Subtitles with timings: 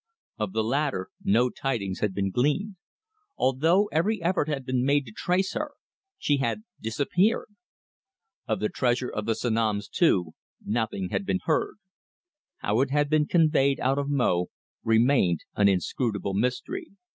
[0.39, 2.75] Of the latter, no tidings had been gleaned.
[3.37, 5.73] Although every effort had been made to trace her,
[6.17, 7.49] she had disappeared.
[8.47, 10.31] Of the treasure of the Sanoms, too,
[10.65, 11.75] nothing had been heard.
[12.57, 14.47] How it had been conveyed out of Mo
[14.83, 16.87] remained an inscrutable mystery.